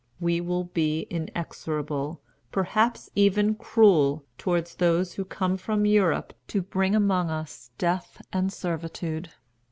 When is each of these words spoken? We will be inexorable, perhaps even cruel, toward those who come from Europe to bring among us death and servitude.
We 0.19 0.41
will 0.41 0.63
be 0.63 1.01
inexorable, 1.11 2.23
perhaps 2.51 3.11
even 3.13 3.53
cruel, 3.53 4.25
toward 4.39 4.65
those 4.79 5.13
who 5.13 5.23
come 5.23 5.57
from 5.57 5.85
Europe 5.85 6.33
to 6.47 6.63
bring 6.63 6.95
among 6.95 7.29
us 7.29 7.69
death 7.77 8.19
and 8.33 8.51
servitude. 8.51 9.29